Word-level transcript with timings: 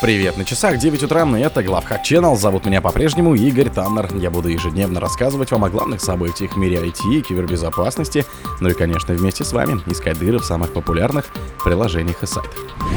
Привет, 0.00 0.38
на 0.38 0.46
часах 0.46 0.78
9 0.78 1.02
утра, 1.02 1.28
и 1.36 1.40
это 1.42 1.62
Главхак 1.62 2.00
Channel. 2.02 2.34
Зовут 2.34 2.64
меня 2.64 2.80
по-прежнему 2.80 3.34
Игорь 3.34 3.68
Таннер. 3.68 4.08
Я 4.16 4.30
буду 4.30 4.48
ежедневно 4.48 4.98
рассказывать 4.98 5.50
вам 5.50 5.64
о 5.64 5.68
главных 5.68 6.00
событиях 6.00 6.54
в 6.54 6.56
мире 6.56 6.78
IT 6.78 7.20
кибербезопасности, 7.20 8.24
ну 8.60 8.70
и, 8.70 8.72
конечно, 8.72 9.12
вместе 9.12 9.44
с 9.44 9.52
вами 9.52 9.78
искать 9.88 10.18
дыры 10.18 10.38
в 10.38 10.44
самых 10.46 10.72
популярных 10.72 11.26
приложениях 11.62 12.22
и 12.22 12.26
сайтах. 12.26 12.56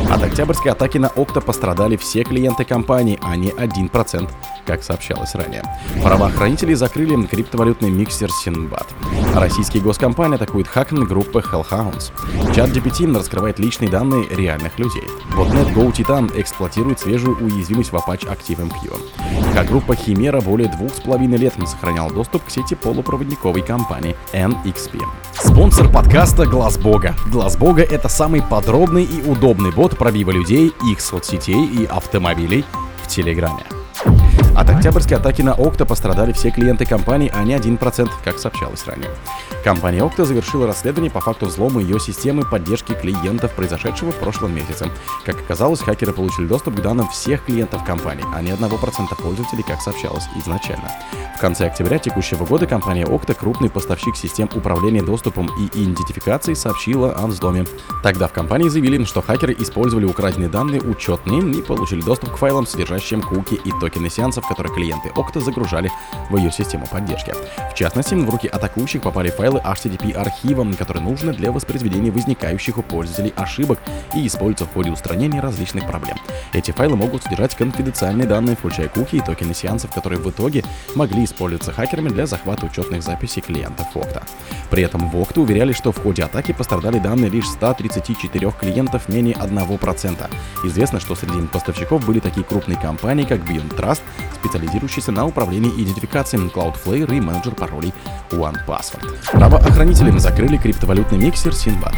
От 0.09 0.23
октябрьской 0.23 0.71
атаки 0.71 0.97
на 0.97 1.09
Окта 1.09 1.41
пострадали 1.41 1.97
все 1.97 2.23
клиенты 2.23 2.63
компании, 2.63 3.19
а 3.21 3.35
не 3.35 3.49
1%, 3.49 4.29
как 4.65 4.81
сообщалось 4.83 5.35
ранее. 5.35 5.63
Правоохранители 6.01 6.73
закрыли 6.73 7.21
криптовалютный 7.25 7.89
миксер 7.89 8.29
Синбад. 8.31 8.87
Российские 9.35 9.83
госкомпании 9.83 10.35
атакуют 10.35 10.67
хакинг 10.67 11.09
группы 11.09 11.39
Hellhounds. 11.39 12.11
Чат 12.55 12.69
GPT 12.69 13.13
раскрывает 13.13 13.59
личные 13.59 13.89
данные 13.89 14.25
реальных 14.29 14.79
людей. 14.79 15.03
Botnet 15.35 15.73
Go 15.73 15.91
Titan 15.91 16.31
эксплуатирует 16.93 16.99
свежую 16.99 17.37
уязвимость 17.43 17.91
в 17.91 17.95
Apache 17.95 18.27
ActiveMQ. 18.27 19.53
Как 19.53 19.67
группа 19.67 19.95
Химера 19.95 20.41
более 20.41 20.69
двух 20.69 20.93
с 20.93 20.99
половиной 21.01 21.37
лет 21.37 21.53
сохранял 21.65 22.09
доступ 22.09 22.45
к 22.45 22.49
сети 22.49 22.75
полупроводниковой 22.75 23.61
компании 23.61 24.15
NXP. 24.33 25.01
Спонсор 25.33 25.91
подкаста 25.91 26.45
Глаз 26.45 26.77
Бога. 26.77 27.15
Глаз 27.27 27.57
Бога 27.57 27.83
это 27.83 28.09
самый 28.09 28.41
подробный 28.41 29.03
и 29.03 29.21
удобный 29.21 29.71
бот 29.71 29.97
пробива 29.97 30.31
людей, 30.31 30.73
их 30.89 31.01
соцсетей 31.01 31.65
и 31.65 31.85
автомобилей 31.85 32.65
в 33.03 33.07
Телеграме. 33.07 33.82
От 34.55 34.69
октябрьской 34.69 35.17
атаки 35.17 35.41
на 35.41 35.53
Окта 35.53 35.85
пострадали 35.85 36.31
все 36.31 36.51
клиенты 36.51 36.85
компании, 36.85 37.31
а 37.33 37.43
не 37.43 37.55
1%, 37.55 38.09
как 38.23 38.37
сообщалось 38.37 38.85
ранее. 38.85 39.09
Компания 39.63 40.03
Окта 40.03 40.25
завершила 40.25 40.67
расследование 40.67 41.09
по 41.09 41.21
факту 41.21 41.47
взлома 41.47 41.81
ее 41.81 41.99
системы 41.99 42.43
поддержки 42.43 42.93
клиентов, 42.93 43.51
произошедшего 43.53 44.11
в 44.11 44.15
прошлом 44.15 44.53
месяце. 44.53 44.89
Как 45.25 45.39
оказалось, 45.39 45.81
хакеры 45.81 46.13
получили 46.13 46.45
доступ 46.45 46.75
к 46.75 46.81
данным 46.81 47.07
всех 47.09 47.45
клиентов 47.45 47.83
компании, 47.83 48.25
а 48.33 48.41
не 48.41 48.51
1% 48.51 49.21
пользователей, 49.21 49.63
как 49.63 49.81
сообщалось 49.81 50.25
изначально. 50.37 50.91
В 51.35 51.39
конце 51.39 51.65
октября 51.67 51.97
текущего 51.97 52.45
года 52.45 52.67
компания 52.67 53.05
Окта, 53.05 53.33
крупный 53.33 53.69
поставщик 53.69 54.15
систем 54.15 54.49
управления 54.53 55.01
доступом 55.01 55.49
и 55.59 55.65
идентификацией, 55.65 56.55
сообщила 56.55 57.11
о 57.11 57.27
взломе. 57.27 57.65
Тогда 58.03 58.27
в 58.27 58.33
компании 58.33 58.69
заявили, 58.69 59.03
что 59.03 59.21
хакеры 59.21 59.55
использовали 59.57 60.05
украденные 60.05 60.49
данные 60.49 60.81
учетные 60.81 61.41
и 61.51 61.61
получили 61.61 62.01
доступ 62.01 62.33
к 62.33 62.37
файлам, 62.37 62.67
содержащим 62.67 63.21
куки 63.21 63.55
и 63.55 63.71
токены 63.81 64.09
сеансов, 64.23 64.47
которые 64.47 64.73
клиенты 64.73 65.09
Okta 65.09 65.41
загружали 65.41 65.91
в 66.29 66.37
ее 66.37 66.51
систему 66.51 66.87
поддержки. 66.87 67.33
В 67.71 67.75
частности, 67.75 68.15
в 68.15 68.29
руки 68.29 68.47
атакующих 68.47 69.01
попали 69.01 69.29
файлы 69.29 69.59
HTTP 69.59 70.13
архива, 70.13 70.63
которые 70.77 71.03
нужны 71.03 71.33
для 71.33 71.51
воспроизведения 71.51 72.11
возникающих 72.11 72.77
у 72.77 72.83
пользователей 72.83 73.33
ошибок 73.35 73.79
и 74.15 74.25
используются 74.25 74.65
в 74.65 74.73
ходе 74.73 74.91
устранения 74.91 75.41
различных 75.41 75.85
проблем. 75.85 76.17
Эти 76.53 76.71
файлы 76.71 76.95
могут 76.95 77.23
содержать 77.23 77.55
конфиденциальные 77.55 78.27
данные, 78.27 78.55
включая 78.55 78.87
куки 78.87 79.17
и 79.17 79.21
токены 79.21 79.53
сеансов, 79.53 79.91
которые 79.93 80.19
в 80.19 80.29
итоге 80.29 80.63
могли 80.95 81.25
использоваться 81.25 81.73
хакерами 81.73 82.09
для 82.09 82.25
захвата 82.25 82.65
учетных 82.65 83.03
записей 83.03 83.41
клиентов 83.41 83.87
Okta. 83.93 84.23
При 84.69 84.83
этом 84.83 85.09
в 85.09 85.15
Okta 85.15 85.41
уверяли, 85.41 85.73
что 85.73 85.91
в 85.91 86.01
ходе 86.01 86.23
атаки 86.23 86.53
пострадали 86.53 86.99
данные 86.99 87.29
лишь 87.29 87.47
134 87.47 88.51
клиентов 88.51 89.09
менее 89.09 89.35
1%. 89.35 90.29
Известно, 90.63 90.99
что 90.99 91.15
среди 91.15 91.45
поставщиков 91.47 92.05
были 92.05 92.19
такие 92.19 92.45
крупные 92.45 92.77
компании, 92.77 93.25
как 93.25 93.41
Beyond 93.41 93.75
Trust, 93.75 94.01
специализирующийся 94.35 95.11
на 95.11 95.25
управлении 95.25 95.69
идентификацией 95.69 96.47
Cloudflare 96.49 97.15
и 97.15 97.21
менеджер 97.21 97.55
паролей 97.55 97.93
OnePassword. 98.33 99.15
Правоохранители 99.31 100.17
закрыли 100.17 100.57
криптовалютный 100.57 101.17
миксер 101.17 101.51
Sinbad. 101.51 101.95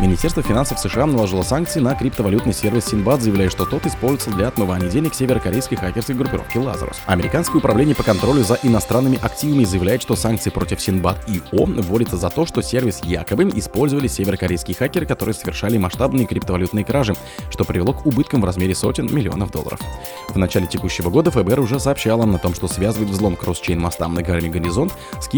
Министерство 0.00 0.42
финансов 0.42 0.78
США 0.78 1.06
наложило 1.06 1.42
санкции 1.42 1.80
на 1.80 1.94
криптовалютный 1.94 2.52
сервис 2.52 2.92
Sinbad, 2.92 3.20
заявляя, 3.20 3.50
что 3.50 3.64
тот 3.64 3.84
используется 3.84 4.30
для 4.30 4.46
отмывания 4.46 4.88
денег 4.88 5.14
северокорейской 5.14 5.76
хакерской 5.76 6.14
группировки 6.14 6.56
Lazarus. 6.56 6.96
Американское 7.06 7.56
управление 7.56 7.96
по 7.96 8.04
контролю 8.04 8.44
за 8.44 8.58
иностранными 8.62 9.18
активами 9.20 9.64
заявляет, 9.64 10.02
что 10.02 10.14
санкции 10.14 10.50
против 10.50 10.78
Sinbad 10.78 11.18
и 11.26 11.42
О 11.52 11.66
вводятся 11.66 12.16
за 12.16 12.30
то, 12.30 12.46
что 12.46 12.62
сервис 12.62 13.00
якобы 13.02 13.50
использовали 13.54 14.06
северокорейские 14.06 14.76
хакеры, 14.76 15.06
которые 15.06 15.34
совершали 15.34 15.78
масштабные 15.78 16.26
криптовалютные 16.26 16.84
кражи, 16.84 17.14
что 17.50 17.64
привело 17.64 17.92
к 17.92 18.06
убыткам 18.06 18.40
в 18.40 18.44
размере 18.44 18.74
сотен 18.74 19.12
миллионов 19.12 19.50
долларов. 19.50 19.80
В 20.28 20.38
начале 20.38 20.66
текущего 20.66 21.10
года 21.10 21.30
ФБР 21.30 21.58
уже 21.58 21.80
сообщало 21.80 22.24
на 22.24 22.38
том, 22.38 22.54
что 22.54 22.68
связывает 22.68 23.10
взлом 23.10 23.34
кросс-чейн 23.34 23.80
моста 23.80 24.06
на 24.06 24.22
горе 24.22 24.48
Горизонт 24.48 24.92
с 25.20 25.28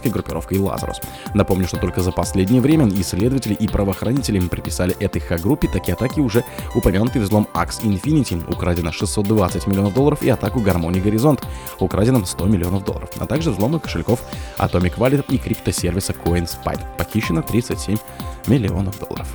кибершпионской 0.00 0.10
группировкой 0.10 0.58
Lazarus. 0.58 1.02
Напомню, 1.34 1.66
что 1.66 1.78
только 1.78 2.00
за 2.00 2.12
последнее 2.12 2.60
время 2.60 2.88
исследователи 2.88 3.54
и 3.54 3.68
правоохранители 3.68 4.38
приписали 4.40 4.96
этой 5.00 5.20
х-группе 5.20 5.68
такие 5.68 5.94
атаки 5.94 6.20
уже 6.20 6.44
упомянутый 6.74 7.22
взлом 7.22 7.46
Axe 7.54 7.82
Infinity, 7.82 8.42
украдено 8.50 8.92
620 8.92 9.66
миллионов 9.66 9.94
долларов, 9.94 10.22
и 10.22 10.30
атаку 10.30 10.60
Гармонии 10.60 11.00
Горизонт, 11.00 11.46
украдено 11.80 12.24
100 12.24 12.46
миллионов 12.46 12.84
долларов, 12.84 13.10
а 13.18 13.26
также 13.26 13.50
взломы 13.50 13.80
кошельков 13.80 14.20
Atomic 14.58 14.96
Wallet 14.96 15.24
и 15.28 15.38
криптосервиса 15.38 16.12
CoinSpite, 16.12 16.80
похищено 16.96 17.42
37 17.42 17.98
миллионов 18.46 18.98
долларов. 18.98 19.26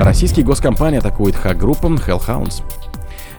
Российские 0.00 0.46
госкомпании 0.46 0.98
атакуют 0.98 1.36
хак-группу 1.36 1.88
Hellhounds. 1.88 2.62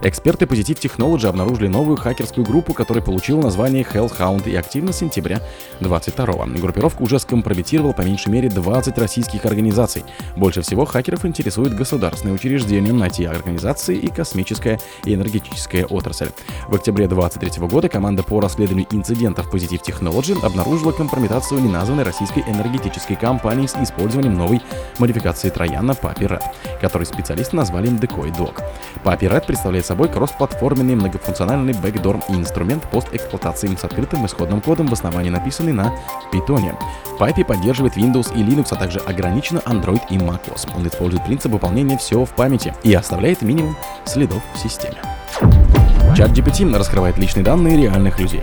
Эксперты 0.03 0.45
Positive 0.45 0.79
Technology 0.79 1.27
обнаружили 1.27 1.67
новую 1.67 1.95
хакерскую 1.95 2.43
группу, 2.43 2.73
которая 2.73 3.03
получила 3.03 3.39
название 3.39 3.83
Hellhound 3.83 4.49
и 4.49 4.55
активно 4.55 4.93
с 4.93 4.97
сентября 4.97 5.41
22 5.79 6.47
Группировка 6.59 7.03
уже 7.03 7.19
скомпрометировала 7.19 7.93
по 7.93 8.01
меньшей 8.01 8.29
мере 8.29 8.49
20 8.49 8.97
российских 8.97 9.45
организаций. 9.45 10.03
Больше 10.35 10.63
всего 10.63 10.85
хакеров 10.85 11.23
интересуют 11.23 11.75
государственные 11.75 12.33
учреждения, 12.33 12.89
IT-организации 12.91 13.95
и 13.95 14.07
космическая 14.07 14.79
и 15.05 15.13
энергетическая 15.13 15.85
отрасль. 15.85 16.29
В 16.67 16.73
октябре 16.73 17.07
2023 17.07 17.67
года 17.67 17.87
команда 17.87 18.23
по 18.23 18.39
расследованию 18.39 18.87
инцидентов 18.89 19.53
Positive 19.53 19.83
Technology 19.85 20.43
обнаружила 20.43 20.93
компрометацию 20.93 21.61
неназванной 21.61 22.03
российской 22.03 22.39
энергетической 22.47 23.15
компании 23.15 23.67
с 23.67 23.75
использованием 23.75 24.33
новой 24.33 24.63
модификации 24.97 25.51
Трояна 25.51 25.91
Papi 25.91 26.27
Red, 26.27 26.43
который 26.81 27.05
специалисты 27.05 27.55
назвали 27.55 27.91
Decoy 27.91 28.35
Dog. 28.35 28.63
Papi 29.03 29.29
Red 29.29 29.45
представляет 29.45 29.90
собой 29.91 30.07
кроссплатформенный 30.07 30.95
многофункциональный 30.95 31.73
бэкдор 31.73 32.21
и 32.29 32.33
инструмент 32.33 32.89
постэксплуатации 32.91 33.75
с 33.75 33.83
открытым 33.83 34.25
исходным 34.25 34.61
кодом 34.61 34.87
в 34.87 34.93
основании 34.93 35.29
написанный 35.29 35.73
на 35.73 35.93
Python. 36.31 36.77
Pipe 37.19 37.43
поддерживает 37.43 37.97
Windows 37.97 38.33
и 38.33 38.41
Linux, 38.41 38.67
а 38.71 38.77
также 38.77 38.99
ограниченно 38.99 39.59
Android 39.59 40.01
и 40.09 40.15
macOS. 40.15 40.69
Он 40.77 40.87
использует 40.87 41.25
принцип 41.25 41.51
выполнения 41.51 41.97
всего 41.97 42.23
в 42.23 42.29
памяти 42.29 42.73
и 42.83 42.93
оставляет 42.93 43.41
минимум 43.41 43.75
следов 44.05 44.41
в 44.55 44.59
системе. 44.59 45.10
Чат 46.13 46.31
GPT 46.31 46.75
раскрывает 46.75 47.17
личные 47.17 47.43
данные 47.43 47.77
реальных 47.77 48.19
людей. 48.19 48.41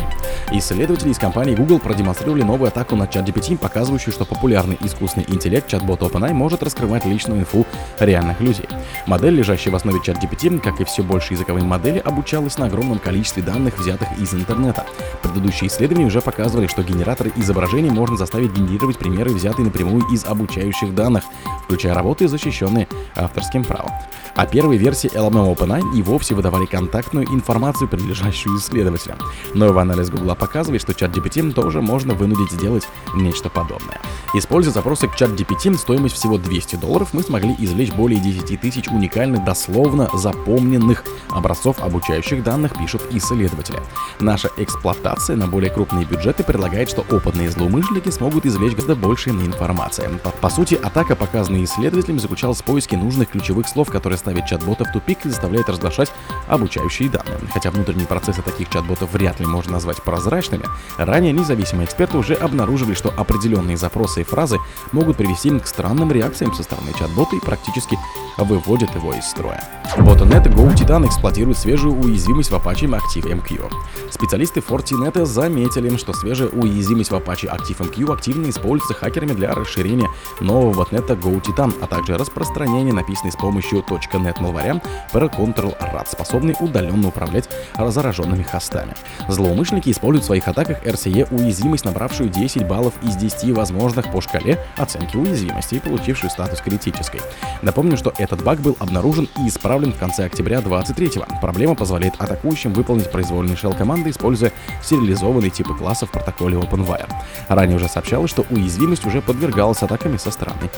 Исследователи 0.50 1.10
из 1.10 1.18
компании 1.18 1.54
Google 1.54 1.78
продемонстрировали 1.78 2.42
новую 2.42 2.68
атаку 2.68 2.96
на 2.96 3.06
чат 3.06 3.28
GPT, 3.28 3.58
показывающую, 3.58 4.10
что 4.10 4.24
популярный 4.24 4.78
искусственный 4.80 5.26
интеллект 5.28 5.68
чат-бот 5.68 6.00
OpenAI 6.00 6.32
может 6.32 6.62
раскрывать 6.62 7.04
личную 7.04 7.40
инфу 7.40 7.66
реальных 8.00 8.40
людей. 8.40 8.66
Модель, 9.06 9.34
лежащая 9.34 9.70
в 9.70 9.76
основе 9.76 10.00
чат 10.02 10.16
GPT, 10.16 10.58
как 10.60 10.80
и 10.80 10.84
все 10.84 11.02
больше 11.02 11.34
языковые 11.34 11.62
модели, 11.62 11.98
обучалась 11.98 12.56
на 12.56 12.66
огромном 12.66 12.98
количестве 12.98 13.42
данных, 13.42 13.78
взятых 13.78 14.08
из 14.18 14.32
интернета. 14.32 14.86
Предыдущие 15.22 15.68
исследования 15.68 16.06
уже 16.06 16.22
показывали, 16.22 16.68
что 16.68 16.82
генераторы 16.82 17.32
изображений 17.36 17.90
можно 17.90 18.16
заставить 18.16 18.54
генерировать 18.54 18.96
примеры, 18.96 19.30
взятые 19.30 19.66
напрямую 19.66 20.06
из 20.10 20.24
обучающих 20.24 20.94
данных, 20.94 21.24
включая 21.64 21.92
работы, 21.92 22.28
защищенные 22.28 22.88
авторским 23.14 23.62
правом. 23.62 23.92
А 24.34 24.46
первые 24.46 24.78
версии 24.78 25.10
LLM 25.10 25.54
OpenAI 25.54 25.96
и 25.96 26.02
вовсе 26.02 26.34
выдавали 26.34 26.64
контактную 26.64 27.26
информацию, 27.26 27.57
принадлежащую 27.86 28.56
исследователям. 28.58 29.18
Новый 29.54 29.82
анализ 29.82 30.10
Google 30.10 30.34
показывает, 30.34 30.82
что 30.82 30.94
чат 30.94 31.16
GPT 31.16 31.52
тоже 31.52 31.80
можно 31.80 32.14
вынудить 32.14 32.50
сделать 32.50 32.88
нечто 33.14 33.48
подобное. 33.48 34.00
Используя 34.34 34.72
запросы 34.72 35.08
к 35.08 35.16
чат 35.16 35.30
GPT, 35.30 35.76
стоимость 35.76 36.16
всего 36.16 36.38
200 36.38 36.76
долларов, 36.76 37.10
мы 37.12 37.22
смогли 37.22 37.54
извлечь 37.58 37.92
более 37.92 38.20
10 38.20 38.60
тысяч 38.60 38.88
уникальных, 38.88 39.44
дословно 39.44 40.08
запомненных 40.12 41.04
образцов 41.30 41.80
обучающих 41.80 42.42
данных, 42.42 42.76
пишут 42.76 43.02
исследователи. 43.10 43.80
Наша 44.20 44.50
эксплуатация 44.56 45.36
на 45.36 45.46
более 45.46 45.70
крупные 45.70 46.04
бюджеты 46.04 46.42
предлагает, 46.42 46.90
что 46.90 47.04
опытные 47.10 47.50
злоумышленники 47.50 48.10
смогут 48.10 48.46
извлечь 48.46 48.72
гораздо 48.72 48.96
больше 48.96 49.30
информации. 49.30 50.08
По, 50.22 50.30
по 50.30 50.50
сути, 50.50 50.74
атака, 50.74 51.16
показанная 51.16 51.64
исследователями, 51.64 52.18
заключалась 52.18 52.58
в 52.58 52.64
поиске 52.64 52.96
нужных 52.96 53.30
ключевых 53.30 53.68
слов, 53.68 53.90
которые 53.90 54.18
ставит 54.18 54.46
чат-бота 54.46 54.84
в 54.84 54.92
тупик 54.92 55.24
и 55.24 55.28
заставляет 55.28 55.68
разглашать 55.68 56.10
обучающие 56.48 57.08
данные. 57.08 57.38
Хотя 57.52 57.70
внутренние 57.70 58.06
процессы 58.06 58.42
таких 58.42 58.70
чат-ботов 58.70 59.12
вряд 59.12 59.40
ли 59.40 59.46
можно 59.46 59.72
назвать 59.72 60.02
прозрачными, 60.02 60.64
ранее 60.96 61.32
независимые 61.32 61.86
эксперты 61.86 62.18
уже 62.18 62.34
обнаруживали, 62.34 62.94
что 62.94 63.12
определенные 63.16 63.76
запросы 63.76 64.20
и 64.20 64.24
фразы 64.24 64.58
могут 64.92 65.16
привести 65.16 65.50
к 65.58 65.66
странным 65.66 66.12
реакциям 66.12 66.54
со 66.54 66.62
стороны 66.62 66.92
чат-бота 66.98 67.36
и 67.36 67.40
практически 67.40 67.98
выводят 68.36 68.94
его 68.94 69.12
из 69.14 69.24
строя. 69.24 69.62
Ботанет 69.98 70.46
Go 70.46 70.72
Titan 70.74 71.06
эксплуатирует 71.06 71.58
свежую 71.58 71.94
уязвимость 71.94 72.50
в 72.50 72.54
Apache 72.54 72.88
ActiveMQ. 72.88 73.72
Специалисты 74.10 74.60
Fortinet 74.60 75.24
заметили, 75.24 75.96
что 75.96 76.12
свежая 76.12 76.48
уязвимость 76.48 77.10
в 77.10 77.14
Apache 77.14 77.48
ActiveMQ 77.50 78.12
активно 78.12 78.50
используется 78.50 78.94
хакерами 78.94 79.32
для 79.32 79.54
расширения 79.54 80.08
нового 80.40 80.74
ботнета 80.74 81.14
Go 81.14 81.40
Titan, 81.42 81.74
а 81.80 81.86
также 81.86 82.16
распространения 82.16 82.92
написанной 82.92 83.32
с 83.32 83.36
помощью 83.36 83.80
.NET 83.80 84.40
малваря 84.40 84.80
про 85.12 85.26
Control-RAT, 85.26 86.08
способный 86.10 86.56
удаленно 86.60 87.08
управлять 87.08 87.37
зараженными 87.76 88.42
хостами. 88.42 88.94
Злоумышленники 89.28 89.90
используют 89.90 90.24
в 90.24 90.26
своих 90.26 90.48
атаках 90.48 90.84
RCE 90.84 91.28
уязвимость, 91.34 91.84
набравшую 91.84 92.28
10 92.30 92.66
баллов 92.66 92.94
из 93.02 93.16
10 93.16 93.52
возможных 93.56 94.10
по 94.10 94.20
шкале 94.20 94.58
оценки 94.76 95.16
уязвимости 95.16 95.76
и 95.76 95.80
получившую 95.80 96.30
статус 96.30 96.60
критической. 96.60 97.20
Напомню, 97.62 97.96
что 97.96 98.12
этот 98.18 98.42
баг 98.42 98.60
был 98.60 98.76
обнаружен 98.78 99.28
и 99.38 99.48
исправлен 99.48 99.92
в 99.92 99.98
конце 99.98 100.24
октября 100.24 100.58
23-го. 100.58 101.26
Проблема 101.40 101.74
позволяет 101.74 102.14
атакующим 102.18 102.72
выполнить 102.72 103.10
произвольные 103.10 103.56
shell-команды, 103.56 104.10
используя 104.10 104.52
сериализованные 104.82 105.50
типы 105.50 105.74
классов 105.74 106.10
в 106.10 106.12
протоколе 106.12 106.56
OpenWire. 106.56 107.10
Ранее 107.48 107.76
уже 107.76 107.88
сообщалось, 107.88 108.30
что 108.30 108.44
уязвимость 108.50 109.06
уже 109.06 109.20
подвергалась 109.20 109.82
атаками 109.82 110.16
со 110.16 110.30
стороны 110.30 110.68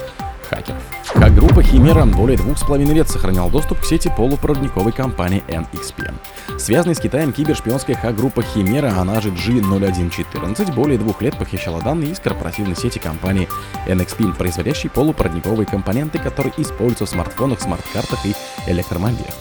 хакеров. 0.50 0.82
Как 1.14 1.34
группа 1.34 1.62
Химера 1.62 2.04
более 2.04 2.36
двух 2.36 2.58
с 2.58 2.62
половиной 2.62 2.94
лет 2.94 3.08
сохранял 3.08 3.48
доступ 3.50 3.80
к 3.80 3.84
сети 3.84 4.12
полупроводниковой 4.16 4.92
компании 4.92 5.44
NXP. 5.48 6.12
Связанная 6.58 6.94
с 6.94 7.00
Китаем 7.00 7.32
кибершпионская 7.32 7.96
хак-группа 7.96 8.42
Химера, 8.42 8.92
она 8.98 9.20
же 9.20 9.30
G0114, 9.30 10.74
более 10.74 10.98
двух 10.98 11.22
лет 11.22 11.36
похищала 11.38 11.80
данные 11.80 12.10
из 12.10 12.20
корпоративной 12.20 12.76
сети 12.76 12.98
компании 12.98 13.48
NXP, 13.86 14.36
производящей 14.36 14.90
полупроводниковые 14.90 15.66
компоненты, 15.66 16.18
которые 16.18 16.52
используются 16.56 17.06
в 17.06 17.08
смартфонах, 17.08 17.60
смарт-картах 17.60 18.26
и 18.26 18.34
электромобилях. 18.66 19.34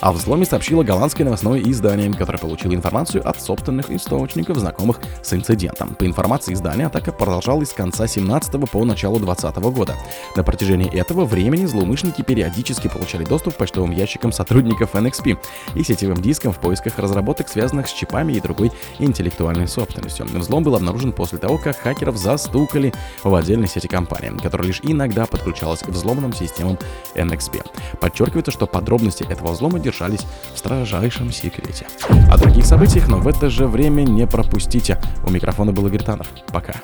О 0.00 0.12
взломе 0.12 0.44
сообщило 0.44 0.82
голландское 0.82 1.24
новостное 1.24 1.58
издание, 1.60 2.12
которое 2.12 2.38
получило 2.38 2.74
информацию 2.74 3.26
от 3.26 3.40
собственных 3.40 3.90
источников, 3.90 4.58
знакомых 4.58 5.00
с 5.22 5.32
инцидентом. 5.32 5.94
По 5.94 6.04
информации 6.04 6.52
издания, 6.52 6.86
атака 6.86 7.12
продолжалась 7.12 7.70
с 7.70 7.72
конца 7.72 8.06
17 8.06 8.70
по 8.70 8.84
начало 8.84 9.18
20 9.18 9.56
года. 9.56 9.94
На 10.36 10.44
протяжении 10.44 10.94
этого 10.94 11.24
времени 11.24 11.64
злоумышленники 11.64 12.20
периодически 12.20 12.88
получали 12.88 13.24
доступ 13.24 13.54
к 13.54 13.56
почтовым 13.56 13.90
ящикам 13.90 14.32
сотрудников 14.32 14.94
NXP 14.94 15.38
и 15.74 15.82
сетевым 15.82 16.20
дискам 16.20 16.52
в 16.52 16.58
поисках 16.58 16.98
разработок, 16.98 17.48
связанных 17.48 17.88
с 17.88 17.92
чипами 17.92 18.34
и 18.34 18.40
другой 18.40 18.72
интеллектуальной 18.98 19.66
собственностью. 19.66 20.26
Взлом 20.26 20.62
был 20.62 20.76
обнаружен 20.76 21.12
после 21.12 21.38
того, 21.38 21.56
как 21.56 21.78
хакеров 21.78 22.18
застукали 22.18 22.92
в 23.24 23.34
отдельной 23.34 23.66
сети 23.66 23.88
компании, 23.88 24.38
которая 24.42 24.68
лишь 24.68 24.80
иногда 24.82 25.24
подключалась 25.24 25.80
к 25.80 25.88
взломанным 25.88 26.34
системам 26.34 26.78
NXP. 27.14 27.64
Подчеркивается, 27.98 28.50
что 28.50 28.66
подробности 28.66 29.24
этого 29.28 29.52
взлома 29.52 29.85
держались 29.86 30.26
в 30.52 30.58
строжайшем 30.58 31.32
секрете. 31.32 31.86
О 32.30 32.36
других 32.36 32.66
событиях, 32.66 33.08
но 33.08 33.18
в 33.18 33.28
это 33.28 33.48
же 33.48 33.66
время 33.66 34.02
не 34.02 34.26
пропустите. 34.26 34.98
У 35.24 35.30
микрофона 35.30 35.72
был 35.72 35.86
Игорь 35.86 36.02
Таннер. 36.02 36.26
Пока. 36.52 36.74